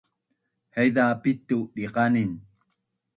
Haiza 0.77 1.05
pitu 1.25 1.59
diqanin 1.75 2.31